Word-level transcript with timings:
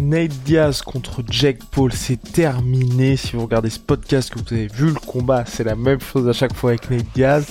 Nate 0.00 0.32
Diaz 0.44 0.80
contre 0.80 1.22
Jack 1.28 1.58
Paul, 1.70 1.92
c'est 1.92 2.16
terminé. 2.16 3.16
Si 3.16 3.36
vous 3.36 3.42
regardez 3.42 3.68
ce 3.68 3.78
podcast, 3.78 4.30
que 4.30 4.38
vous 4.38 4.54
avez 4.54 4.66
vu 4.66 4.86
le 4.86 4.94
combat, 4.94 5.44
c'est 5.46 5.64
la 5.64 5.76
même 5.76 6.00
chose 6.00 6.26
à 6.26 6.32
chaque 6.32 6.54
fois 6.54 6.70
avec 6.70 6.90
Nate 6.90 7.06
Diaz. 7.14 7.46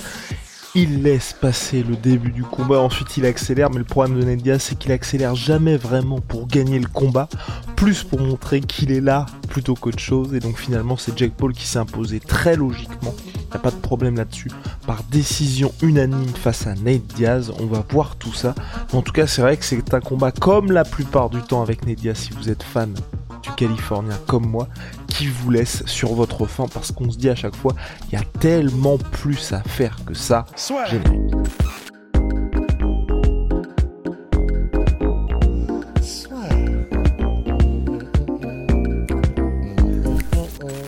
Il 0.74 1.02
laisse 1.02 1.32
passer 1.32 1.82
le 1.82 1.96
début 1.96 2.30
du 2.30 2.42
combat, 2.42 2.80
ensuite 2.80 3.16
il 3.16 3.26
accélère, 3.26 3.70
mais 3.70 3.78
le 3.78 3.84
problème 3.84 4.20
de 4.20 4.24
Ned 4.24 4.40
Diaz 4.40 4.62
c'est 4.62 4.78
qu'il 4.78 4.92
accélère 4.92 5.34
jamais 5.34 5.76
vraiment 5.76 6.20
pour 6.20 6.46
gagner 6.46 6.78
le 6.78 6.86
combat, 6.86 7.28
plus 7.74 8.04
pour 8.04 8.20
montrer 8.20 8.60
qu'il 8.60 8.92
est 8.92 9.00
là 9.00 9.26
plutôt 9.48 9.74
qu'autre 9.74 9.98
chose, 9.98 10.32
et 10.32 10.38
donc 10.38 10.58
finalement 10.58 10.96
c'est 10.96 11.18
Jack 11.18 11.32
Paul 11.32 11.54
qui 11.54 11.66
s'est 11.66 11.80
imposé 11.80 12.20
très 12.20 12.54
logiquement, 12.54 13.14
il 13.50 13.56
a 13.56 13.58
pas 13.58 13.70
de 13.70 13.76
problème 13.76 14.16
là-dessus, 14.16 14.50
par 14.86 15.02
décision 15.04 15.72
unanime 15.82 16.28
face 16.28 16.66
à 16.66 16.74
Nate 16.74 17.06
Diaz, 17.14 17.52
on 17.60 17.66
va 17.66 17.84
voir 17.90 18.16
tout 18.16 18.32
ça, 18.32 18.54
en 18.92 19.02
tout 19.02 19.12
cas 19.12 19.26
c'est 19.26 19.42
vrai 19.42 19.56
que 19.56 19.64
c'est 19.64 19.94
un 19.94 20.00
combat 20.00 20.30
comme 20.32 20.72
la 20.72 20.84
plupart 20.84 21.30
du 21.30 21.40
temps 21.42 21.62
avec 21.62 21.86
Nate 21.86 21.98
Diaz 21.98 22.16
si 22.16 22.30
vous 22.32 22.48
êtes 22.48 22.62
fan 22.62 22.94
du 23.42 23.50
Californien 23.56 24.18
comme 24.26 24.46
moi 24.46 24.68
qui 25.08 25.26
vous 25.26 25.50
laisse 25.50 25.82
sur 25.86 26.14
votre 26.14 26.46
faim 26.46 26.66
parce 26.72 26.92
qu'on 26.92 27.10
se 27.10 27.18
dit 27.18 27.28
à 27.28 27.34
chaque 27.34 27.56
fois 27.56 27.74
il 28.08 28.18
y 28.18 28.22
a 28.22 28.24
tellement 28.38 28.98
plus 28.98 29.52
à 29.52 29.62
faire 29.62 29.96
que 30.04 30.14
ça. 30.14 30.44
Générique. 30.88 31.34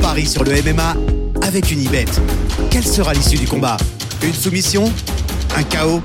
Paris 0.01 0.27
sur 0.27 0.45
le 0.45 0.53
MMA 0.63 1.22
avec 1.43 1.73
une 1.73 1.81
ibet. 1.81 2.05
Quelle 2.71 2.85
sera 2.85 3.13
l'issue 3.13 3.37
du 3.37 3.47
combat? 3.47 3.77
Une 4.23 4.33
soumission? 4.33 4.85
Un 5.57 5.65
chaos? 5.65 6.01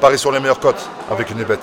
Paris 0.00 0.18
sur 0.18 0.32
les 0.32 0.40
meilleures 0.40 0.60
cotes 0.60 0.88
avec 1.10 1.30
une 1.30 1.38
ibet. 1.38 1.58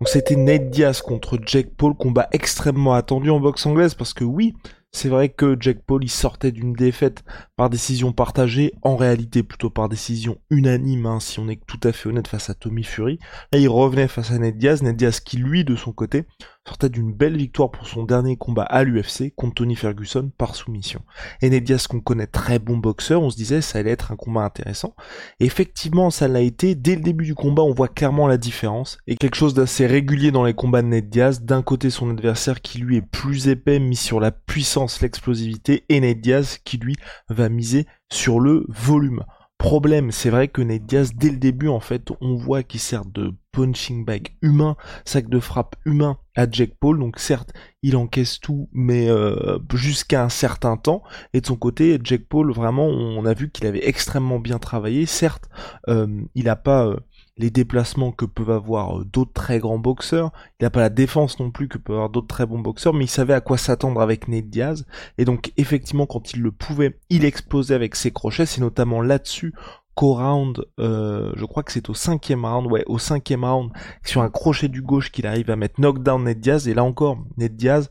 Donc 0.00 0.08
c'était 0.08 0.36
Nate 0.36 0.70
Diaz 0.70 1.00
contre 1.00 1.38
Jack 1.44 1.70
Paul, 1.76 1.94
combat 1.94 2.28
extrêmement 2.30 2.94
attendu 2.94 3.30
en 3.30 3.40
boxe 3.40 3.66
anglaise 3.66 3.94
parce 3.94 4.14
que 4.14 4.24
oui, 4.24 4.54
c'est 4.92 5.08
vrai 5.08 5.28
que 5.28 5.56
Jack 5.58 5.78
Paul 5.84 6.04
il 6.04 6.10
sortait 6.10 6.52
d'une 6.52 6.72
défaite 6.72 7.24
par 7.56 7.68
décision 7.68 8.12
partagée, 8.12 8.72
en 8.82 8.96
réalité 8.96 9.42
plutôt 9.42 9.70
par 9.70 9.88
décision 9.88 10.38
unanime, 10.50 11.06
hein, 11.06 11.18
si 11.20 11.40
on 11.40 11.48
est 11.48 11.60
tout 11.66 11.80
à 11.82 11.92
fait 11.92 12.08
honnête 12.08 12.28
face 12.28 12.48
à 12.48 12.54
Tommy 12.54 12.84
Fury. 12.84 13.18
Là 13.52 13.58
il 13.58 13.68
revenait 13.68 14.08
face 14.08 14.30
à 14.30 14.38
Ned 14.38 14.56
Diaz, 14.56 14.82
Ned 14.82 14.96
Diaz 14.96 15.20
qui 15.20 15.38
lui 15.38 15.64
de 15.64 15.74
son 15.74 15.92
côté 15.92 16.26
sortait 16.66 16.88
d'une 16.88 17.12
belle 17.12 17.36
victoire 17.36 17.70
pour 17.70 17.86
son 17.86 18.04
dernier 18.04 18.36
combat 18.36 18.64
à 18.64 18.84
l'UFC 18.84 19.32
contre 19.34 19.54
Tony 19.54 19.76
Ferguson 19.76 20.30
par 20.36 20.56
soumission. 20.56 21.02
Ned 21.42 21.62
Diaz 21.62 21.86
qu'on 21.86 22.00
connaît 22.00 22.26
très 22.26 22.58
bon 22.58 22.76
boxeur, 22.76 23.22
on 23.22 23.30
se 23.30 23.36
disait 23.36 23.60
ça 23.60 23.78
allait 23.78 23.90
être 23.90 24.12
un 24.12 24.16
combat 24.16 24.42
intéressant. 24.42 24.94
Effectivement 25.40 26.10
ça 26.10 26.28
l'a 26.28 26.40
été, 26.40 26.74
dès 26.74 26.96
le 26.96 27.02
début 27.02 27.24
du 27.24 27.34
combat 27.34 27.62
on 27.62 27.72
voit 27.72 27.88
clairement 27.88 28.26
la 28.26 28.36
différence, 28.36 28.98
et 29.06 29.16
quelque 29.16 29.36
chose 29.36 29.54
d'assez 29.54 29.86
régulier 29.86 30.30
dans 30.30 30.44
les 30.44 30.54
combats 30.54 30.82
de 30.82 30.88
Ned 30.88 31.08
d'un 31.42 31.62
côté 31.62 31.90
son 31.90 32.10
adversaire 32.10 32.60
qui 32.60 32.78
lui 32.78 32.96
est 32.96 33.02
plus 33.02 33.48
épais, 33.48 33.78
mis 33.78 33.96
sur 33.96 34.20
la 34.20 34.30
puissance, 34.30 35.00
l'explosivité, 35.00 35.84
et 35.88 36.00
Ned 36.00 36.26
qui 36.64 36.78
lui 36.78 36.96
va 37.28 37.48
miser 37.48 37.86
sur 38.10 38.40
le 38.40 38.64
volume. 38.68 39.24
Problème, 39.58 40.10
c'est 40.10 40.28
vrai 40.28 40.48
que 40.48 40.60
Diaz, 40.60 41.12
dès 41.14 41.30
le 41.30 41.38
début, 41.38 41.68
en 41.68 41.80
fait, 41.80 42.10
on 42.20 42.34
voit 42.36 42.62
qu'il 42.62 42.80
sert 42.80 43.06
de 43.06 43.34
punching 43.56 44.04
bag 44.04 44.36
humain, 44.42 44.76
sac 45.06 45.30
de 45.30 45.40
frappe 45.40 45.76
humain 45.86 46.18
à 46.34 46.46
Jack 46.50 46.72
Paul. 46.78 46.98
Donc 46.98 47.18
certes, 47.18 47.54
il 47.82 47.96
encaisse 47.96 48.38
tout, 48.38 48.68
mais 48.72 49.08
euh, 49.08 49.58
jusqu'à 49.72 50.22
un 50.22 50.28
certain 50.28 50.76
temps. 50.76 51.02
Et 51.32 51.40
de 51.40 51.46
son 51.46 51.56
côté, 51.56 51.98
Jack 52.04 52.26
Paul, 52.28 52.52
vraiment, 52.52 52.84
on 52.86 53.24
a 53.24 53.32
vu 53.32 53.50
qu'il 53.50 53.66
avait 53.66 53.88
extrêmement 53.88 54.38
bien 54.40 54.58
travaillé. 54.58 55.06
Certes, 55.06 55.48
euh, 55.88 56.06
il 56.34 56.44
n'a 56.44 56.56
pas 56.56 56.86
euh, 56.86 56.96
les 57.38 57.48
déplacements 57.48 58.12
que 58.12 58.26
peuvent 58.26 58.50
avoir 58.50 59.06
d'autres 59.06 59.32
très 59.32 59.58
grands 59.58 59.78
boxeurs. 59.78 60.32
Il 60.60 60.64
n'a 60.64 60.70
pas 60.70 60.80
la 60.80 60.90
défense 60.90 61.40
non 61.40 61.50
plus 61.50 61.68
que 61.68 61.78
peuvent 61.78 61.96
avoir 61.96 62.10
d'autres 62.10 62.26
très 62.26 62.44
bons 62.44 62.60
boxeurs, 62.60 62.92
mais 62.92 63.04
il 63.04 63.10
savait 63.10 63.32
à 63.32 63.40
quoi 63.40 63.56
s'attendre 63.56 64.02
avec 64.02 64.28
Nate 64.28 64.50
Diaz. 64.50 64.84
Et 65.16 65.24
donc 65.24 65.50
effectivement, 65.56 66.04
quand 66.04 66.34
il 66.34 66.42
le 66.42 66.52
pouvait, 66.52 66.98
il 67.08 67.24
explosait 67.24 67.74
avec 67.74 67.96
ses 67.96 68.10
crochets. 68.10 68.44
C'est 68.44 68.60
notamment 68.60 69.00
là-dessus 69.00 69.54
qu'au 69.96 70.14
round, 70.14 70.64
euh, 70.78 71.32
je 71.36 71.44
crois 71.46 71.62
que 71.62 71.72
c'est 71.72 71.88
au 71.88 71.94
cinquième 71.94 72.44
round, 72.44 72.70
ouais, 72.70 72.84
au 72.86 72.98
cinquième 72.98 73.44
round, 73.44 73.72
sur 74.04 74.20
un 74.20 74.30
crochet 74.30 74.68
du 74.68 74.82
gauche 74.82 75.10
qu'il 75.10 75.26
arrive 75.26 75.50
à 75.50 75.56
mettre 75.56 75.80
knockdown 75.80 76.22
Ned 76.22 76.38
Diaz, 76.38 76.68
et 76.68 76.74
là 76.74 76.84
encore, 76.84 77.18
Ned 77.38 77.56
Diaz, 77.56 77.90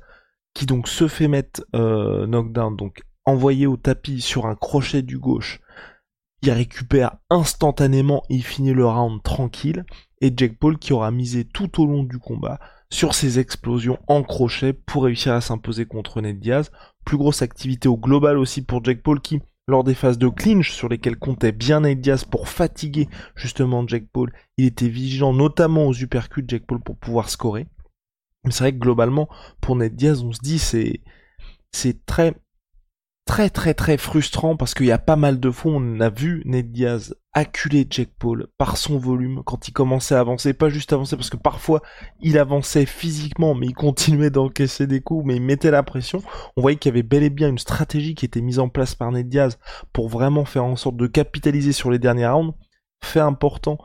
qui 0.54 0.68
donc 0.68 0.88
se 0.88 1.08
fait 1.08 1.28
mettre 1.28 1.66
euh, 1.76 2.28
knockdown, 2.28 2.78
donc 2.78 3.02
envoyé 3.26 3.66
au 3.66 3.76
tapis 3.76 4.22
sur 4.22 4.46
un 4.46 4.56
crochet 4.56 5.02
du 5.02 5.18
gauche, 5.18 5.60
il 6.44 6.52
récupère 6.52 7.18
instantanément, 7.32 8.24
il 8.30 8.44
finit 8.44 8.74
le 8.74 8.86
round 8.86 9.24
tranquille, 9.24 9.84
et 10.22 10.32
Jack 10.38 10.60
Paul 10.60 10.78
qui 10.78 10.94
aura 10.94 11.10
misé 11.10 11.44
tout 11.44 11.82
au 11.82 11.88
long 11.88 12.04
du 12.04 12.20
combat 12.20 12.60
sur 12.92 13.16
ses 13.16 13.40
explosions 13.40 13.98
en 14.08 14.22
crochet 14.22 14.74
pour 14.74 15.06
réussir 15.06 15.34
à 15.34 15.42
s'imposer 15.42 15.88
contre 15.88 16.22
Ned 16.22 16.40
Diaz. 16.40 16.72
Plus 17.04 17.18
grosse 17.18 17.42
activité 17.42 17.88
au 17.88 17.98
global 17.98 18.38
aussi 18.38 18.62
pour 18.62 18.84
Jack 18.86 19.02
Paul 19.02 19.20
qui 19.22 19.42
lors 19.68 19.84
des 19.84 19.96
phases 19.96 20.18
de 20.18 20.28
clinch 20.28 20.72
sur 20.72 20.90
lesquelles 20.90 21.18
comptait 21.18 21.52
bien 21.52 21.82
Nate 21.82 22.00
Diaz 22.00 22.24
pour 22.24 22.50
fatiguer 22.50 23.10
justement 23.36 23.88
Jack 23.88 24.06
Paul, 24.12 24.32
il 24.58 24.66
était 24.66 24.88
vigilant 24.88 25.34
notamment 25.34 25.88
aux 25.88 25.94
uppercuts 25.94 26.44
de 26.44 26.50
Jack 26.50 26.66
Paul 26.66 26.82
pour 26.82 26.98
pouvoir 26.98 27.30
scorer. 27.30 27.68
Mais 28.44 28.52
c'est 28.52 28.64
vrai 28.64 28.74
que 28.74 28.80
globalement, 28.80 29.28
pour 29.62 29.76
Nate 29.76 29.96
Diaz, 29.96 30.22
on 30.22 30.32
se 30.32 30.42
dit 30.42 30.60
c'est 30.60 31.02
c'est 31.72 32.06
très 32.06 32.36
très 33.26 33.50
très 33.50 33.74
très 33.74 33.98
frustrant 33.98 34.56
parce 34.56 34.74
qu'il 34.74 34.86
y 34.86 34.92
a 34.92 35.00
pas 35.00 35.16
mal 35.16 35.40
de 35.40 35.52
fois 35.52 35.74
on 35.76 36.00
a 36.00 36.10
vu 36.10 36.44
Ned 36.46 36.72
Diaz 36.72 37.16
acculer 37.36 37.86
Jack 37.90 38.10
Paul 38.18 38.48
par 38.58 38.78
son 38.78 38.98
volume 38.98 39.44
quand 39.46 39.68
il 39.68 39.74
commençait 39.74 40.16
à 40.16 40.22
avancer, 40.22 40.54
pas 40.54 40.70
juste 40.70 40.94
avancer 40.94 41.18
parce 41.18 41.30
que 41.30 41.38
parfois 41.38 41.82
il 42.22 42.38
avançait 42.38 42.86
physiquement 42.86 43.54
mais 43.54 43.68
il 43.68 43.74
continuait 43.76 44.30
d'encaisser 44.30 44.88
des 44.88 45.02
coups 45.02 45.26
mais 45.26 45.36
il 45.36 45.42
mettait 45.42 45.70
la 45.70 45.84
pression. 45.84 46.24
On 46.56 46.62
voyait 46.62 46.78
qu'il 46.78 46.90
y 46.90 46.94
avait 46.94 47.04
bel 47.04 47.24
et 47.24 47.30
bien 47.30 47.50
une 47.50 47.60
stratégie 47.60 48.16
qui 48.16 48.26
était 48.26 48.42
mise 48.42 48.58
en 48.58 48.70
place 48.70 48.96
par 48.96 49.12
Ned 49.12 49.28
Diaz 49.28 49.60
pour 49.92 50.08
vraiment 50.08 50.46
faire 50.46 50.64
en 50.64 50.78
sorte 50.78 50.96
de 50.96 51.08
capitaliser 51.08 51.74
sur 51.74 51.92
les 51.92 52.00
derniers 52.00 52.28
rounds. 52.28 52.56
Fait 53.04 53.20
important, 53.20 53.78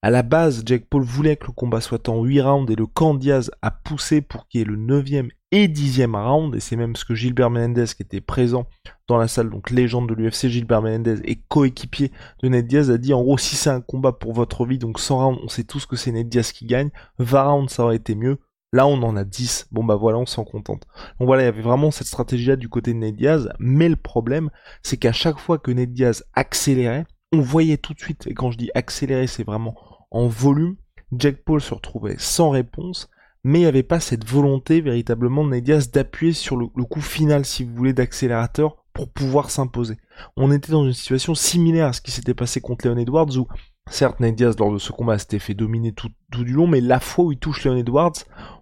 à 0.00 0.10
la 0.10 0.22
base, 0.22 0.62
Jack 0.64 0.86
Paul 0.88 1.02
voulait 1.02 1.36
que 1.36 1.46
le 1.46 1.52
combat 1.52 1.80
soit 1.80 2.08
en 2.08 2.22
8 2.22 2.40
rounds 2.40 2.72
et 2.72 2.76
le 2.76 2.86
camp 2.86 3.14
Diaz 3.14 3.50
a 3.62 3.70
poussé 3.70 4.20
pour 4.20 4.46
qu'il 4.46 4.60
y 4.60 4.62
ait 4.62 4.66
le 4.66 4.76
9e 4.76 5.30
et 5.50 5.66
10e 5.66 6.14
round, 6.14 6.54
et 6.54 6.60
c'est 6.60 6.76
même 6.76 6.94
ce 6.94 7.04
que 7.04 7.14
Gilbert 7.14 7.50
Menendez 7.50 7.86
qui 7.96 8.02
était 8.02 8.20
présent 8.20 8.66
dans 9.08 9.16
la 9.16 9.26
salle, 9.26 9.50
donc 9.50 9.70
légende 9.70 10.08
de 10.08 10.14
l'UFC, 10.14 10.48
Gilbert 10.48 10.82
Menendez 10.82 11.20
et 11.24 11.36
coéquipier 11.48 12.12
de 12.42 12.48
Ned 12.48 12.66
Diaz 12.66 12.90
a 12.90 12.98
dit 12.98 13.14
en 13.14 13.22
gros 13.22 13.38
si 13.38 13.56
c'est 13.56 13.70
un 13.70 13.80
combat 13.80 14.12
pour 14.12 14.34
votre 14.34 14.66
vie, 14.66 14.78
donc 14.78 15.00
100 15.00 15.18
rounds, 15.18 15.40
on 15.42 15.48
sait 15.48 15.64
tous 15.64 15.86
que 15.86 15.96
c'est 15.96 16.12
Ned 16.12 16.28
Diaz 16.28 16.52
qui 16.52 16.66
gagne, 16.66 16.90
20 17.18 17.42
rounds 17.42 17.72
ça 17.72 17.84
aurait 17.84 17.96
été 17.96 18.14
mieux, 18.14 18.38
Là, 18.74 18.86
on 18.86 19.02
en 19.02 19.16
a 19.16 19.24
10. 19.24 19.68
Bon, 19.72 19.82
bah 19.82 19.96
voilà, 19.96 20.18
on 20.18 20.26
s'en 20.26 20.44
contente. 20.44 20.82
Donc 21.18 21.26
voilà, 21.26 21.42
il 21.42 21.46
y 21.46 21.48
avait 21.48 21.62
vraiment 21.62 21.90
cette 21.90 22.06
stratégie-là 22.06 22.56
du 22.56 22.68
côté 22.68 22.92
de 22.92 22.98
Ned 22.98 23.16
Diaz. 23.16 23.48
Mais 23.58 23.88
le 23.88 23.96
problème, 23.96 24.50
c'est 24.82 24.98
qu'à 24.98 25.12
chaque 25.12 25.38
fois 25.38 25.56
que 25.56 25.70
Ned 25.70 25.94
Diaz 25.94 26.24
accélérait, 26.34 27.06
on 27.32 27.40
voyait 27.40 27.76
tout 27.76 27.94
de 27.94 28.00
suite, 28.00 28.26
et 28.26 28.34
quand 28.34 28.50
je 28.50 28.58
dis 28.58 28.70
accélérer, 28.74 29.26
c'est 29.26 29.44
vraiment 29.44 29.74
en 30.10 30.26
volume, 30.26 30.76
Jack 31.12 31.44
Paul 31.44 31.60
se 31.60 31.74
retrouvait 31.74 32.16
sans 32.18 32.50
réponse, 32.50 33.08
mais 33.44 33.60
il 33.60 33.62
n'y 33.62 33.68
avait 33.68 33.82
pas 33.82 34.00
cette 34.00 34.26
volonté 34.26 34.80
véritablement 34.80 35.46
de 35.46 35.58
Diaz 35.58 35.90
d'appuyer 35.90 36.32
sur 36.32 36.56
le, 36.56 36.66
coup 36.66 37.00
final, 37.00 37.44
si 37.44 37.64
vous 37.64 37.74
voulez, 37.74 37.92
d'accélérateur 37.92 38.84
pour 38.92 39.10
pouvoir 39.10 39.50
s'imposer. 39.50 39.96
On 40.36 40.50
était 40.50 40.72
dans 40.72 40.84
une 40.84 40.92
situation 40.92 41.34
similaire 41.34 41.86
à 41.86 41.92
ce 41.92 42.00
qui 42.00 42.10
s'était 42.10 42.34
passé 42.34 42.60
contre 42.60 42.88
Leon 42.88 42.98
Edwards 42.98 43.36
où 43.36 43.46
Certes, 43.90 44.20
Nate 44.20 44.34
Diaz, 44.34 44.56
lors 44.58 44.72
de 44.72 44.78
ce 44.78 44.92
combat, 44.92 45.18
s'était 45.18 45.38
fait 45.38 45.54
dominer 45.54 45.92
tout, 45.92 46.10
du 46.30 46.52
long, 46.52 46.66
mais 46.66 46.80
la 46.80 47.00
fois 47.00 47.26
où 47.26 47.32
il 47.32 47.38
touche 47.38 47.64
Leon 47.64 47.76
Edwards, 47.76 48.12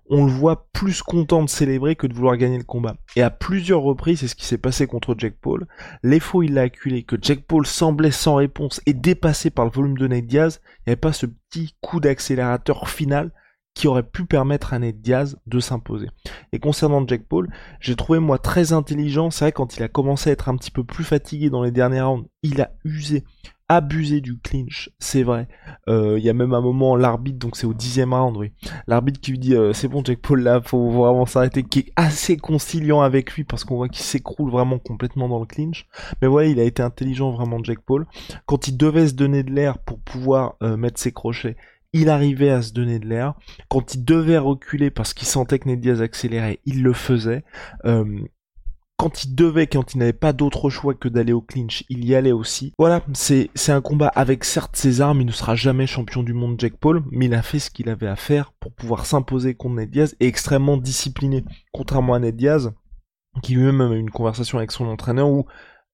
on 0.09 0.25
le 0.25 0.31
voit 0.31 0.69
plus 0.73 1.03
content 1.03 1.43
de 1.43 1.49
célébrer 1.49 1.97
que 1.97 2.07
de 2.07 2.15
vouloir 2.15 2.37
gagner 2.37 2.59
le 2.59 2.65
combat. 2.65 2.97
Et 3.17 3.23
à 3.23 3.31
plusieurs 3.31 3.83
reprises, 3.83 4.21
c'est 4.21 4.29
ce 4.29 4.37
qui 4.37 4.47
s'est 4.47 4.59
passé 4.59 4.87
contre 4.87 5.15
Jack 5.19 5.35
Paul. 5.41 5.67
Les 6.03 6.21
fois 6.21 6.41
où 6.41 6.43
il 6.45 6.55
l'a 6.55 6.63
acculé, 6.63 7.03
que 7.03 7.17
Jack 7.21 7.41
Paul 7.41 7.67
semblait 7.67 8.13
sans 8.13 8.37
réponse 8.37 8.81
et 8.87 8.95
dépassé 8.95 9.51
par 9.51 9.65
le 9.65 9.71
volume 9.71 9.99
de 9.99 10.07
Nate 10.07 10.27
Diaz, 10.27 10.61
il 10.65 10.91
n'y 10.91 10.93
avait 10.93 11.01
pas 11.01 11.13
ce 11.13 11.27
petit 11.27 11.75
coup 11.81 11.99
d'accélérateur 12.01 12.89
final 12.89 13.33
qui 13.75 13.89
aurait 13.89 14.05
pu 14.05 14.25
permettre 14.25 14.73
à 14.73 14.79
Nate 14.79 15.01
Diaz 15.01 15.39
de 15.47 15.61
s'imposer. 15.61 16.09
Et 16.53 16.59
concernant 16.59 17.07
Jack 17.07 17.25
Paul, 17.29 17.51
j'ai 17.79 17.95
trouvé 17.95 18.21
moi 18.21 18.39
très 18.39 18.73
intelligent, 18.73 19.31
c'est 19.31 19.45
vrai 19.45 19.53
quand 19.53 19.77
il 19.77 19.83
a 19.83 19.89
commencé 19.89 20.31
à 20.31 20.33
être 20.33 20.49
un 20.49 20.57
petit 20.57 20.71
peu 20.71 20.83
plus 20.83 21.05
fatigué 21.05 21.51
dans 21.51 21.63
les 21.63 21.73
derniers 21.73 22.01
rounds, 22.01 22.27
il 22.43 22.63
a 22.63 22.71
usé 22.85 23.25
abusé 23.69 24.21
du 24.21 24.39
clinch, 24.39 24.91
c'est 24.99 25.23
vrai. 25.23 25.49
Euh, 25.89 26.19
il 26.19 26.25
y 26.25 26.31
a 26.31 26.33
même 26.33 26.55
un 26.55 26.61
moment, 26.61 26.97
l'arbitre, 26.97 27.39
donc 27.39 27.57
c'est 27.57 27.67
au 27.67 27.75
dixième 27.75 28.15
round, 28.15 28.37
oui. 28.37 28.53
L'arbitre 28.87 29.21
qui 29.21 29.33
lui 29.33 29.39
dit 29.39 29.55
euh, 29.55 29.73
c'est 29.73 29.89
bon 29.89 30.03
Jack 30.05 30.21
Paul 30.21 30.41
là, 30.41 30.61
faut 30.65 30.91
vraiment 30.91 31.27
s'arrêter, 31.27 31.63
qui 31.65 31.81
est 31.81 31.93
assez 31.97 32.37
conciliant 32.37 33.01
avec 33.01 33.33
lui 33.33 33.45
parce 33.45 33.65
qu'on 33.65 33.77
voit 33.77 33.89
qu'il 33.89 34.05
s'écroule 34.05 34.51
vraiment 34.51 34.79
complètement 34.79 35.29
dans 35.29 35.41
le 35.41 35.47
clinch. 35.47 35.87
Mais 36.23 36.29
voilà, 36.29 36.49
il 36.49 36.61
a 36.61 36.65
été 36.65 36.83
intelligent 36.83 37.33
vraiment 37.33 37.63
Jack 37.63 37.81
Paul. 37.81 38.07
Quand 38.47 38.69
il 38.69 38.77
devait 38.77 39.09
se 39.09 39.15
donner 39.15 39.43
de 39.43 39.53
l'air 39.53 39.79
pour 39.79 39.99
pouvoir 39.99 40.55
euh, 40.63 40.77
mettre 40.77 41.01
ses 41.01 41.13
crochets, 41.13 41.57
il 41.93 42.11
arrivait 42.11 42.51
à 42.51 42.63
se 42.63 42.73
donner 42.73 42.99
de 42.99 43.07
l'air. 43.07 43.35
Quand 43.69 43.95
il 43.95 44.05
devait 44.05 44.39
reculer 44.39 44.91
parce 44.91 45.15
qu'il 45.15 45.27
sentait 45.27 45.59
que 45.59 45.69
Ned 45.69 46.01
accélérait, 46.01 46.61
il 46.67 46.83
le 46.83 46.93
faisait. 46.93 47.43
Euh, 47.85 48.21
quand 48.97 49.25
il 49.25 49.35
devait, 49.35 49.67
quand 49.67 49.95
il 49.95 49.99
n'avait 49.99 50.13
pas 50.13 50.33
d'autre 50.33 50.71
choix 50.71 50.95
que 50.95 51.09
d'aller 51.09 51.33
au 51.33 51.41
clinch, 51.41 51.85
il 51.89 52.05
y 52.05 52.15
allait 52.15 52.33
aussi. 52.33 52.73
Voilà, 52.79 53.03
c'est, 53.15 53.51
un 53.69 53.81
combat 53.81 54.09
avec 54.09 54.45
certes 54.45 54.77
ses 54.77 55.01
armes, 55.01 55.21
il 55.21 55.27
ne 55.27 55.33
sera 55.33 55.55
jamais 55.55 55.87
champion 55.87 56.23
du 56.23 56.33
monde 56.33 56.57
Jack 56.59 56.77
Paul, 56.77 57.03
mais 57.11 57.27
il 57.27 57.35
a 57.35 57.43
fait 57.43 57.59
ce 57.59 57.71
qu'il 57.71 57.89
avait 57.89 58.07
à 58.07 58.17
faire 58.17 58.53
pour 58.53 58.73
pouvoir 58.73 59.07
s'imposer 59.07 59.55
contre 59.55 59.77
Ned 59.77 59.91
Diaz 59.91 60.17
et 60.21 60.27
extrêmement 60.27 60.77
discipliné. 60.77 61.45
Contrairement 61.73 62.15
à 62.15 62.19
Ned 62.19 62.37
Diaz, 62.37 62.73
qui 63.43 63.55
lui-même 63.55 63.81
a 63.81 63.95
eu 63.95 63.99
une 63.99 64.11
conversation 64.11 64.59
avec 64.59 64.73
son 64.73 64.87
entraîneur 64.87 65.29
où 65.29 65.47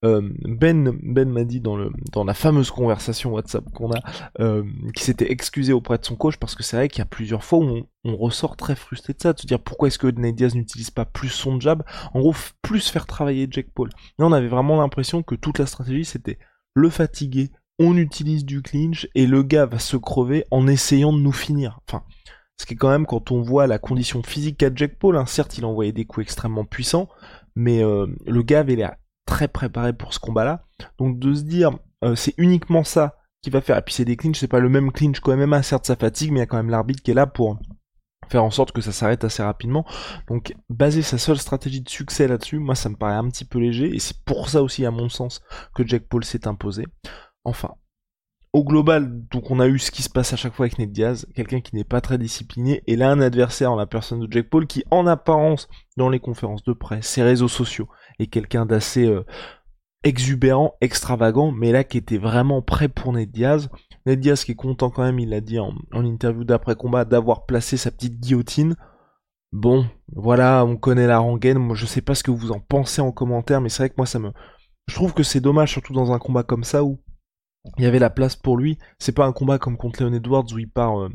euh, 0.04 0.20
ben 0.44 0.98
Ben 1.02 1.28
m'a 1.28 1.44
dit 1.44 1.60
dans 1.60 1.76
le 1.76 1.90
dans 2.12 2.24
la 2.24 2.34
fameuse 2.34 2.70
conversation 2.70 3.32
WhatsApp 3.32 3.64
qu'on 3.72 3.92
a 3.92 4.00
euh, 4.40 4.64
qui 4.94 5.04
s'était 5.04 5.30
excusé 5.30 5.72
auprès 5.72 5.98
de 5.98 6.04
son 6.04 6.16
coach 6.16 6.36
parce 6.36 6.54
que 6.54 6.62
c'est 6.62 6.76
vrai 6.76 6.88
qu'il 6.88 6.98
y 6.98 7.02
a 7.02 7.06
plusieurs 7.06 7.44
fois 7.44 7.60
où 7.60 7.86
on, 8.04 8.16
ressort 8.16 8.56
très 8.56 8.74
frustré 8.74 9.12
de 9.12 9.20
ça, 9.20 9.32
de 9.32 9.40
se 9.40 9.46
dire 9.46 9.60
pourquoi 9.60 9.88
est-ce 9.88 9.98
que 9.98 10.08
Ned 10.08 10.40
n'utilise 10.54 10.90
pas 10.90 11.04
plus 11.04 11.28
son 11.28 11.60
jab, 11.60 11.84
en 12.14 12.20
gros 12.20 12.34
plus 12.62 12.90
faire 12.90 13.06
travailler 13.06 13.46
Jack 13.50 13.66
Paul. 13.74 13.90
Là 14.18 14.26
on 14.26 14.32
avait 14.32 14.48
vraiment 14.48 14.76
l'impression 14.76 15.22
que 15.22 15.36
toute 15.36 15.58
la 15.58 15.66
stratégie 15.66 16.04
c'était 16.04 16.38
le 16.74 16.90
fatiguer, 16.90 17.50
on 17.78 17.96
utilise 17.96 18.44
du 18.44 18.62
clinch 18.62 19.08
et 19.14 19.26
le 19.26 19.42
gars 19.42 19.66
va 19.66 19.78
se 19.78 19.96
crever 19.96 20.44
en 20.50 20.66
essayant 20.66 21.12
de 21.12 21.18
nous 21.18 21.32
finir. 21.32 21.80
Enfin, 21.86 22.04
ce 22.58 22.66
qui 22.66 22.74
est 22.74 22.76
quand 22.76 22.90
même 22.90 23.06
quand 23.06 23.30
on 23.30 23.42
voit 23.42 23.66
la 23.66 23.78
condition 23.78 24.22
physique 24.22 24.58
qu'a 24.58 24.70
Jack 24.74 24.98
Paul, 24.98 25.16
hein, 25.16 25.26
certes 25.26 25.58
il 25.58 25.64
envoyait 25.64 25.92
des 25.92 26.04
coups 26.04 26.24
extrêmement 26.24 26.64
puissants, 26.64 27.08
mais 27.54 27.82
euh, 27.84 28.06
le 28.26 28.42
gars 28.42 28.60
avait 28.60 28.76
l'air 28.76 28.96
très 29.32 29.48
préparé 29.48 29.94
pour 29.94 30.12
ce 30.12 30.18
combat-là. 30.18 30.62
Donc 30.98 31.18
de 31.18 31.32
se 31.32 31.42
dire, 31.42 31.70
euh, 32.04 32.14
c'est 32.14 32.34
uniquement 32.36 32.84
ça 32.84 33.16
qui 33.42 33.48
va 33.48 33.62
faire. 33.62 33.78
Et 33.78 33.82
puis 33.82 33.94
c'est 33.94 34.04
des 34.04 34.16
clinches, 34.16 34.38
c'est 34.38 34.46
pas 34.46 34.60
le 34.60 34.68
même 34.68 34.92
clinch 34.92 35.20
quand 35.20 35.34
même, 35.34 35.54
hein, 35.54 35.62
certes 35.62 35.86
ça 35.86 35.96
fatigue, 35.96 36.32
mais 36.32 36.40
il 36.40 36.42
y 36.42 36.42
a 36.42 36.46
quand 36.46 36.58
même 36.58 36.68
l'arbitre 36.68 37.02
qui 37.02 37.12
est 37.12 37.14
là 37.14 37.26
pour 37.26 37.58
faire 38.28 38.44
en 38.44 38.50
sorte 38.50 38.72
que 38.72 38.82
ça 38.82 38.92
s'arrête 38.92 39.24
assez 39.24 39.42
rapidement. 39.42 39.86
Donc 40.28 40.54
baser 40.68 41.00
sa 41.00 41.16
seule 41.16 41.38
stratégie 41.38 41.80
de 41.80 41.88
succès 41.88 42.28
là-dessus, 42.28 42.58
moi 42.58 42.74
ça 42.74 42.90
me 42.90 42.96
paraît 42.96 43.14
un 43.14 43.28
petit 43.30 43.46
peu 43.46 43.58
léger, 43.58 43.94
et 43.94 43.98
c'est 43.98 44.22
pour 44.24 44.50
ça 44.50 44.62
aussi 44.62 44.84
à 44.84 44.90
mon 44.90 45.08
sens 45.08 45.40
que 45.74 45.86
Jack 45.86 46.02
Paul 46.08 46.24
s'est 46.24 46.46
imposé. 46.46 46.86
Enfin, 47.44 47.70
au 48.52 48.64
global, 48.64 49.26
donc 49.30 49.50
on 49.50 49.60
a 49.60 49.66
eu 49.66 49.78
ce 49.78 49.90
qui 49.90 50.02
se 50.02 50.10
passe 50.10 50.34
à 50.34 50.36
chaque 50.36 50.52
fois 50.52 50.66
avec 50.66 50.78
Ned 50.78 50.92
Diaz, 50.92 51.26
quelqu'un 51.34 51.60
qui 51.60 51.74
n'est 51.74 51.84
pas 51.84 52.02
très 52.02 52.18
discipliné, 52.18 52.82
et 52.86 52.96
là 52.96 53.10
un 53.10 53.20
adversaire 53.20 53.72
en 53.72 53.76
la 53.76 53.86
personne 53.86 54.20
de 54.20 54.30
Jack 54.30 54.50
Paul 54.50 54.66
qui 54.66 54.84
en 54.90 55.06
apparence, 55.06 55.68
dans 55.96 56.10
les 56.10 56.20
conférences 56.20 56.62
de 56.64 56.74
presse, 56.74 57.06
ses 57.06 57.22
réseaux 57.22 57.48
sociaux, 57.48 57.88
est 58.18 58.26
quelqu'un 58.26 58.66
d'assez 58.66 59.06
euh, 59.06 59.24
exubérant, 60.04 60.74
extravagant, 60.82 61.50
mais 61.50 61.72
là 61.72 61.82
qui 61.82 61.96
était 61.96 62.18
vraiment 62.18 62.60
prêt 62.60 62.88
pour 62.88 63.14
Ned 63.14 63.30
Diaz. 63.30 63.70
Ned 64.04 64.20
Diaz 64.20 64.44
qui 64.44 64.52
est 64.52 64.56
content 64.56 64.90
quand 64.90 65.02
même, 65.02 65.18
il 65.18 65.30
l'a 65.30 65.40
dit 65.40 65.58
en, 65.58 65.72
interview 65.92 66.44
d'après-combat, 66.44 67.06
d'avoir 67.06 67.46
placé 67.46 67.78
sa 67.78 67.90
petite 67.90 68.20
guillotine. 68.20 68.76
Bon, 69.52 69.86
voilà, 70.14 70.64
on 70.66 70.76
connaît 70.76 71.06
la 71.06 71.18
rengaine, 71.18 71.58
moi 71.58 71.74
je 71.74 71.86
sais 71.86 72.02
pas 72.02 72.14
ce 72.14 72.22
que 72.22 72.30
vous 72.30 72.52
en 72.52 72.60
pensez 72.60 73.00
en 73.00 73.12
commentaire, 73.12 73.62
mais 73.62 73.70
c'est 73.70 73.84
vrai 73.84 73.90
que 73.90 73.96
moi 73.96 74.06
ça 74.06 74.18
me... 74.18 74.30
Je 74.88 74.94
trouve 74.94 75.14
que 75.14 75.22
c'est 75.22 75.40
dommage, 75.40 75.70
surtout 75.70 75.94
dans 75.94 76.12
un 76.12 76.18
combat 76.18 76.42
comme 76.42 76.64
ça 76.64 76.84
où 76.84 76.98
il 77.78 77.84
y 77.84 77.86
avait 77.86 77.98
la 77.98 78.10
place 78.10 78.36
pour 78.36 78.56
lui. 78.56 78.78
C'est 78.98 79.12
pas 79.12 79.26
un 79.26 79.32
combat 79.32 79.58
comme 79.58 79.76
contre 79.76 80.02
Leon 80.02 80.12
Edwards 80.12 80.46
où 80.52 80.58
il 80.58 80.68
part 80.68 81.00
euh, 81.00 81.10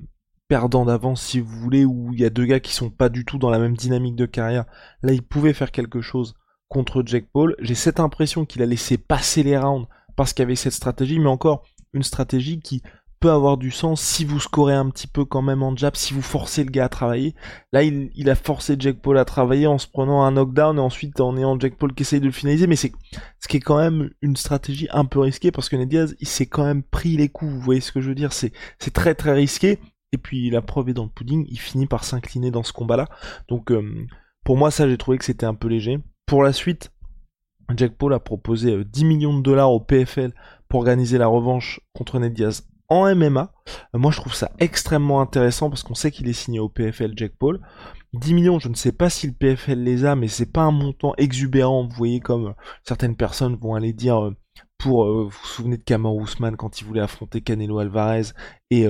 perdant 0.48 0.86
d'avance 0.86 1.22
si 1.22 1.40
vous 1.40 1.60
voulez, 1.60 1.86
où 1.86 2.14
il 2.14 2.20
y 2.20 2.26
a 2.26 2.30
deux 2.30 2.46
gars 2.46 2.60
qui 2.60 2.74
sont 2.74 2.90
pas 2.90 3.10
du 3.10 3.26
tout 3.26 3.38
dans 3.38 3.50
la 3.50 3.60
même 3.60 3.76
dynamique 3.76 4.16
de 4.16 4.26
carrière. 4.26 4.66
Là, 5.04 5.14
il 5.14 5.24
pouvait 5.24 5.54
faire 5.54 5.72
quelque 5.72 6.02
chose 6.02 6.36
contre 6.70 7.04
Jack 7.06 7.26
Paul. 7.32 7.56
J'ai 7.60 7.76
cette 7.76 8.00
impression 8.00 8.46
qu'il 8.46 8.62
a 8.62 8.66
laissé 8.66 8.98
passer 8.98 9.44
les 9.44 9.58
rounds 9.58 9.88
parce 10.16 10.34
qu'il 10.34 10.44
y 10.44 10.46
avait 10.46 10.56
cette 10.56 10.74
stratégie, 10.74 11.20
mais 11.20 11.30
encore 11.30 11.64
une 11.94 12.04
stratégie 12.04 12.60
qui 12.60 12.82
peut 13.20 13.32
avoir 13.32 13.58
du 13.58 13.72
sens 13.72 14.02
si 14.02 14.26
vous 14.26 14.40
scorez 14.40 14.74
un 14.74 14.90
petit 14.90 15.08
peu 15.08 15.26
quand 15.26 15.42
même 15.42 15.64
en 15.64 15.76
jab, 15.76 15.96
si 15.96 16.14
vous 16.14 16.22
forcez 16.22 16.64
le 16.64 16.70
gars 16.70 16.86
à 16.86 16.90
travailler. 16.90 17.36
Là, 17.74 17.84
il, 17.84 18.30
a 18.30 18.36
forcé 18.36 18.76
Jack 18.78 19.02
Paul 19.02 19.18
à 19.18 19.26
travailler 19.26 19.68
en 19.68 19.78
se 19.78 19.88
prenant 19.88 20.24
un 20.24 20.32
knockdown 20.32 20.78
et 20.78 20.82
ensuite 20.82 21.20
en 21.20 21.36
ayant 21.38 21.60
Jack 21.60 21.78
Paul 21.78 21.94
qui 21.94 22.04
essaye 22.04 22.20
de 22.20 22.26
le 22.26 22.32
finaliser, 22.32 22.68
mais 22.68 22.76
c'est 22.76 22.92
ce 23.40 23.48
qui 23.48 23.58
est 23.58 23.62
quand 23.62 23.80
même 23.80 24.12
une 24.22 24.36
stratégie 24.36 24.88
un 24.92 25.06
peu 25.06 25.20
risquée 25.20 25.52
parce 25.52 25.70
que 25.70 25.76
Ned 25.76 25.90
Diaz, 25.90 26.16
il 26.20 26.28
s'est 26.28 26.46
quand 26.46 26.64
même 26.64 26.84
pris 26.84 27.18
les 27.18 27.30
coups, 27.30 27.52
vous 27.52 27.60
voyez 27.60 27.82
ce 27.82 27.92
que 27.92 28.02
je 28.02 28.10
veux 28.10 28.16
dire, 28.16 28.34
c'est 28.34 28.54
très 28.94 29.16
très 29.16 29.34
risqué. 29.34 29.80
Et 30.14 30.18
puis 30.18 30.50
la 30.50 30.62
preuve 30.62 30.90
est 30.90 30.94
dans 30.94 31.04
le 31.04 31.10
pudding, 31.10 31.46
il 31.50 31.60
finit 31.60 31.86
par 31.86 32.04
s'incliner 32.04 32.52
dans 32.52 32.64
ce 32.64 32.72
combat-là. 32.72 33.10
Donc 33.50 33.72
euh, 33.72 34.08
pour 34.46 34.56
moi, 34.58 34.72
ça, 34.72 34.88
j'ai 34.88 34.98
trouvé 34.98 35.18
que 35.18 35.26
c'était 35.26 35.46
un 35.46 35.56
peu 35.56 35.68
léger. 35.68 36.00
Pour 36.26 36.44
la 36.44 36.54
suite, 36.54 36.92
Jack 37.76 37.98
Paul 37.98 38.14
a 38.14 38.20
proposé 38.20 38.82
10 38.86 39.04
euh, 39.04 39.08
millions 39.08 39.38
de 39.38 39.44
dollars 39.44 39.72
au 39.72 39.82
PFL 39.82 40.34
pour 40.70 40.80
organiser 40.80 41.18
la 41.18 41.28
revanche 41.28 41.82
contre 41.94 42.20
Ned 42.20 42.34
Diaz 42.34 42.66
en 42.90 43.14
MMA. 43.16 43.52
Euh, 43.96 44.00
moi, 44.00 44.12
je 44.12 44.20
trouve 44.20 44.34
ça 44.34 44.52
extrêmement 44.60 45.22
intéressant 45.22 45.70
parce 45.70 45.84
qu'on 45.84 45.96
sait 45.96 46.12
qu'il 46.12 46.28
est 46.28 46.34
signé 46.34 46.60
au 46.60 46.70
PFL 46.70 47.14
Jack 47.16 47.34
Paul. 47.38 47.62
10 48.14 48.34
millions, 48.34 48.60
je 48.60 48.70
ne 48.70 48.76
sais 48.76 48.92
pas 48.92 49.10
si 49.10 49.28
le 49.28 49.34
PFL 49.34 49.80
les 49.80 50.06
a, 50.06 50.16
mais 50.16 50.28
c'est 50.28 50.52
pas 50.52 50.62
un 50.62 50.72
montant 50.72 51.14
exubérant. 51.18 51.88
Vous 51.88 51.96
voyez 51.96 52.20
comme 52.20 52.48
euh, 52.48 52.54
certaines 52.84 53.16
personnes 53.16 53.56
vont 53.56 53.76
aller 53.76 53.94
dire 53.94 54.24
euh, 54.24 54.36
pour 54.78 55.06
vous 55.06 55.30
vous 55.30 55.48
souvenez 55.48 55.78
de 55.78 55.84
Kamar 55.84 56.14
Ousmane 56.14 56.56
quand 56.56 56.80
il 56.80 56.86
voulait 56.86 57.02
affronter 57.02 57.42
Canelo 57.42 57.80
Alvarez 57.80 58.26
et 58.70 58.86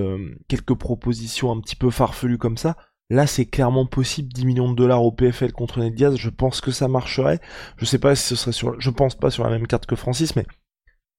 quelques 0.50 0.76
propositions 0.76 1.50
un 1.50 1.62
petit 1.62 1.78
peu 1.78 1.90
farfelues 1.92 2.38
comme 2.38 2.58
ça. 2.58 2.76
Là, 3.10 3.26
c'est 3.26 3.46
clairement 3.46 3.86
possible, 3.86 4.28
10 4.34 4.46
millions 4.46 4.70
de 4.70 4.76
dollars 4.76 5.04
au 5.04 5.14
PFL 5.14 5.54
contre 5.54 5.80
Ned 5.80 5.96
Diaz, 5.96 6.18
je 6.18 6.30
pense 6.30 6.60
que 6.60 6.72
ça 6.72 6.90
marcherait. 6.90 7.40
Je 7.78 7.86
sais 7.86 8.00
pas 8.00 8.16
si 8.16 8.24
ce 8.24 8.36
serait 8.36 8.52
sur, 8.52 8.80
je 8.82 8.90
pense 8.90 9.16
pas 9.16 9.30
sur 9.30 9.46
la 9.46 9.50
même 9.50 9.66
carte 9.66 9.86
que 9.86 9.96
Francis, 9.96 10.36
mais 10.36 10.46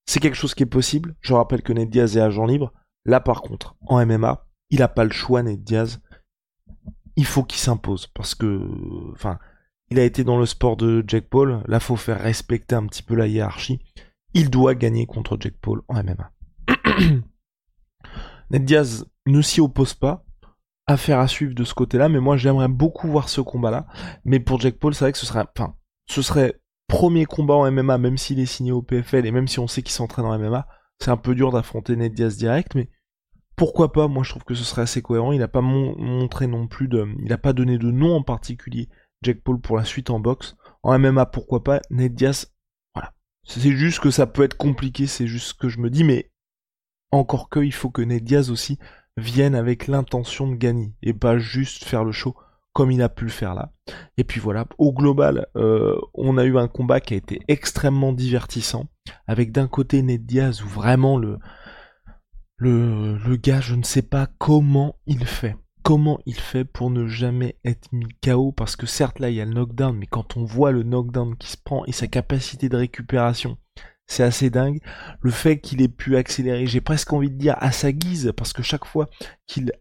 c'est 0.08 0.20
quelque 0.20 0.36
chose 0.36 0.54
qui 0.54 0.62
est 0.62 0.66
possible. 0.66 1.14
Je 1.20 1.34
rappelle 1.34 1.60
que 1.60 1.74
Ned 1.74 1.90
Diaz 1.90 2.16
est 2.16 2.20
agent 2.20 2.46
libre. 2.46 2.72
Là, 3.04 3.20
par 3.20 3.42
contre, 3.42 3.76
en 3.86 4.04
MMA, 4.04 4.46
il 4.70 4.78
n'a 4.78 4.88
pas 4.88 5.04
le 5.04 5.10
choix, 5.10 5.42
Ned 5.42 5.62
Diaz. 5.62 6.00
Il 7.16 7.26
faut 7.26 7.44
qu'il 7.44 7.60
s'impose 7.60 8.06
parce 8.06 8.34
que, 8.34 8.66
enfin, 9.12 9.38
il 9.90 9.98
a 9.98 10.04
été 10.04 10.24
dans 10.24 10.38
le 10.38 10.46
sport 10.46 10.78
de 10.78 11.04
Jack 11.06 11.28
Paul. 11.28 11.62
Là, 11.66 11.78
faut 11.78 11.96
faire 11.96 12.22
respecter 12.22 12.74
un 12.74 12.86
petit 12.86 13.02
peu 13.02 13.14
la 13.16 13.26
hiérarchie. 13.26 13.80
Il 14.32 14.48
doit 14.48 14.74
gagner 14.74 15.04
contre 15.04 15.36
Jack 15.38 15.58
Paul 15.60 15.82
en 15.88 16.02
MMA. 16.02 16.32
Ned 18.50 18.64
Diaz 18.64 19.04
ne 19.26 19.42
s'y 19.42 19.60
oppose 19.60 19.92
pas. 19.92 20.24
Affaire 20.86 21.18
à 21.18 21.28
suivre 21.28 21.54
de 21.54 21.64
ce 21.64 21.74
côté-là, 21.74 22.08
mais 22.08 22.20
moi 22.20 22.38
j'aimerais 22.38 22.68
beaucoup 22.68 23.08
voir 23.08 23.28
ce 23.28 23.42
combat-là. 23.42 23.86
Mais 24.24 24.40
pour 24.40 24.58
Jack 24.58 24.78
Paul, 24.78 24.94
c'est 24.94 25.04
vrai 25.04 25.12
que 25.12 25.18
ce 25.18 25.26
serait, 25.26 25.44
enfin, 25.54 25.74
ce 26.06 26.22
serait 26.22 26.62
premier 26.88 27.26
combat 27.26 27.54
en 27.54 27.70
MMA, 27.70 27.98
même 27.98 28.18
s'il 28.18 28.40
est 28.40 28.46
signé 28.46 28.72
au 28.72 28.82
PFL 28.82 29.26
et 29.26 29.30
même 29.30 29.46
si 29.46 29.60
on 29.60 29.68
sait 29.68 29.82
qu'il 29.82 29.92
s'entraîne 29.92 30.24
en 30.24 30.36
MMA, 30.36 30.66
c'est 30.98 31.10
un 31.10 31.16
peu 31.16 31.34
dur 31.34 31.52
d'affronter 31.52 31.94
Ned 31.94 32.14
Diaz 32.14 32.36
direct, 32.36 32.74
mais 32.74 32.90
pourquoi 33.54 33.92
pas? 33.92 34.08
Moi, 34.08 34.24
je 34.24 34.30
trouve 34.30 34.44
que 34.44 34.54
ce 34.54 34.64
serait 34.64 34.82
assez 34.82 35.02
cohérent. 35.02 35.32
Il 35.32 35.40
n'a 35.40 35.48
pas 35.48 35.60
montré 35.60 36.46
non 36.46 36.66
plus 36.66 36.88
de, 36.88 37.06
il 37.18 37.28
n'a 37.28 37.38
pas 37.38 37.52
donné 37.52 37.76
de 37.76 37.90
nom 37.90 38.14
en 38.14 38.22
particulier 38.22 38.88
Jack 39.22 39.42
Paul 39.42 39.60
pour 39.60 39.76
la 39.76 39.84
suite 39.84 40.10
en 40.10 40.20
boxe. 40.20 40.56
En 40.82 40.96
MMA, 40.98 41.26
pourquoi 41.26 41.62
pas? 41.64 41.80
Ned 41.90 42.14
Diaz, 42.14 42.54
voilà. 42.94 43.12
C'est 43.44 43.60
juste 43.72 44.00
que 44.00 44.10
ça 44.10 44.26
peut 44.26 44.44
être 44.44 44.56
compliqué, 44.56 45.06
c'est 45.06 45.26
juste 45.26 45.48
ce 45.48 45.54
que 45.54 45.68
je 45.68 45.80
me 45.80 45.90
dis, 45.90 46.04
mais 46.04 46.30
encore 47.10 47.48
que, 47.48 47.60
il 47.60 47.72
faut 47.72 47.90
que 47.90 48.02
Ned 48.02 48.24
Diaz 48.24 48.50
aussi 48.50 48.78
vienne 49.16 49.56
avec 49.56 49.88
l'intention 49.88 50.48
de 50.48 50.54
gagner 50.54 50.94
et 51.02 51.12
pas 51.12 51.38
juste 51.38 51.84
faire 51.84 52.04
le 52.04 52.12
show 52.12 52.36
comme 52.78 52.92
il 52.92 53.02
a 53.02 53.08
pu 53.08 53.24
le 53.24 53.30
faire 53.30 53.56
là. 53.56 53.72
Et 54.18 54.22
puis 54.22 54.38
voilà, 54.38 54.64
au 54.78 54.92
global, 54.92 55.48
euh, 55.56 55.98
on 56.14 56.38
a 56.38 56.44
eu 56.44 56.56
un 56.56 56.68
combat 56.68 57.00
qui 57.00 57.14
a 57.14 57.16
été 57.16 57.40
extrêmement 57.48 58.12
divertissant, 58.12 58.86
avec 59.26 59.50
d'un 59.50 59.66
côté 59.66 60.00
Ned 60.00 60.24
Diaz 60.24 60.62
où 60.62 60.68
vraiment 60.68 61.18
le, 61.18 61.40
le, 62.56 63.18
le 63.18 63.36
gars, 63.36 63.60
je 63.60 63.74
ne 63.74 63.82
sais 63.82 64.02
pas 64.02 64.28
comment 64.38 64.94
il 65.08 65.26
fait. 65.26 65.56
Comment 65.82 66.20
il 66.24 66.38
fait 66.38 66.64
pour 66.64 66.90
ne 66.90 67.08
jamais 67.08 67.56
être 67.64 67.88
mis 67.90 68.06
KO 68.22 68.52
Parce 68.52 68.76
que 68.76 68.86
certes 68.86 69.18
là 69.18 69.28
il 69.28 69.34
y 69.34 69.40
a 69.40 69.44
le 69.44 69.54
knockdown, 69.54 69.96
mais 69.98 70.06
quand 70.06 70.36
on 70.36 70.44
voit 70.44 70.70
le 70.70 70.84
knockdown 70.84 71.36
qui 71.36 71.50
se 71.50 71.56
prend 71.56 71.84
et 71.86 71.92
sa 71.92 72.06
capacité 72.06 72.68
de 72.68 72.76
récupération, 72.76 73.58
c'est 74.06 74.22
assez 74.22 74.50
dingue. 74.50 74.78
Le 75.20 75.32
fait 75.32 75.58
qu'il 75.58 75.82
ait 75.82 75.88
pu 75.88 76.16
accélérer, 76.16 76.68
j'ai 76.68 76.80
presque 76.80 77.12
envie 77.12 77.30
de 77.30 77.38
dire 77.38 77.56
à 77.58 77.72
sa 77.72 77.90
guise, 77.90 78.32
parce 78.36 78.52
que 78.52 78.62
chaque 78.62 78.84
fois 78.84 79.08
qu'il 79.48 79.72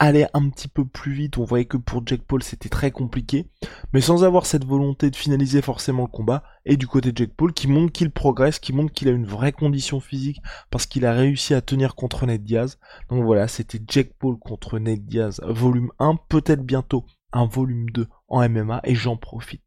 aller 0.00 0.26
un 0.34 0.48
petit 0.48 0.66
peu 0.66 0.84
plus 0.84 1.12
vite. 1.12 1.38
On 1.38 1.44
voyait 1.44 1.66
que 1.66 1.76
pour 1.76 2.02
Jack 2.04 2.22
Paul 2.22 2.42
c'était 2.42 2.68
très 2.68 2.90
compliqué, 2.90 3.46
mais 3.92 4.00
sans 4.00 4.24
avoir 4.24 4.46
cette 4.46 4.64
volonté 4.64 5.10
de 5.10 5.16
finaliser 5.16 5.62
forcément 5.62 6.02
le 6.02 6.08
combat. 6.08 6.42
Et 6.64 6.76
du 6.76 6.88
côté 6.88 7.12
de 7.12 7.18
Jack 7.18 7.34
Paul 7.36 7.52
qui 7.52 7.68
montre 7.68 7.92
qu'il 7.92 8.10
progresse, 8.10 8.58
qui 8.58 8.72
montre 8.72 8.92
qu'il 8.92 9.08
a 9.08 9.12
une 9.12 9.26
vraie 9.26 9.52
condition 9.52 10.00
physique 10.00 10.40
parce 10.70 10.86
qu'il 10.86 11.06
a 11.06 11.12
réussi 11.12 11.54
à 11.54 11.60
tenir 11.60 11.94
contre 11.94 12.26
Ned 12.26 12.42
Diaz. 12.42 12.78
Donc 13.10 13.22
voilà, 13.24 13.46
c'était 13.46 13.80
Jack 13.86 14.14
Paul 14.18 14.38
contre 14.38 14.78
Ned 14.78 15.04
Diaz, 15.04 15.40
volume 15.46 15.92
1, 15.98 16.16
peut-être 16.28 16.64
bientôt 16.64 17.04
un 17.32 17.46
volume 17.46 17.90
2 17.90 18.08
en 18.28 18.48
MMA 18.48 18.80
et 18.84 18.94
j'en 18.94 19.16
profite 19.16 19.62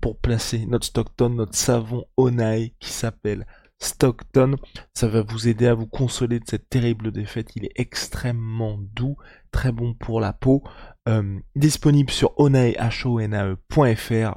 pour 0.00 0.18
placer 0.18 0.66
notre 0.66 0.86
Stockton, 0.86 1.30
notre 1.30 1.54
savon 1.54 2.04
Onae 2.16 2.70
qui 2.80 2.90
s'appelle 2.90 3.46
Stockton. 3.82 4.56
Ça 4.94 5.08
va 5.08 5.22
vous 5.22 5.48
aider 5.48 5.66
à 5.66 5.74
vous 5.74 5.86
consoler 5.86 6.38
de 6.38 6.44
cette 6.48 6.68
terrible 6.68 7.10
défaite. 7.10 7.50
Il 7.56 7.64
est 7.64 7.72
extrêmement 7.76 8.78
doux, 8.94 9.16
très 9.50 9.72
bon 9.72 9.94
pour 9.94 10.20
la 10.20 10.32
peau. 10.32 10.62
Euh, 11.08 11.40
disponible 11.56 12.10
sur 12.10 12.38
onae.fr. 12.38 13.56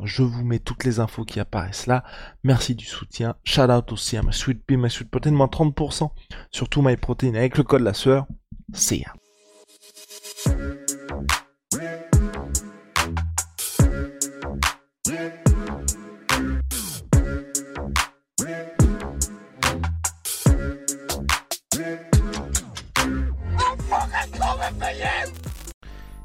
Je 0.03 0.23
vous 0.23 0.43
mets 0.43 0.59
toutes 0.59 0.83
les 0.83 0.99
infos 0.99 1.25
qui 1.25 1.39
apparaissent 1.39 1.85
là. 1.85 2.03
Merci 2.43 2.73
du 2.73 2.85
soutien. 2.85 3.35
Shout 3.43 3.69
out 3.71 3.91
aussi 3.91 4.17
à 4.17 4.23
ma 4.23 4.31
Sweet 4.31 4.65
Pea, 4.65 4.77
ma 4.77 4.89
Sweet 4.89 5.09
Protein, 5.09 5.31
moins 5.31 5.45
30% 5.45 6.09
sur 6.49 6.67
tout 6.67 6.81
MyProtein 6.81 7.35
avec 7.35 7.57
le 7.57 7.63
code 7.63 7.81
la 7.81 7.93
sueur. 7.93 8.25
See. 8.73 9.05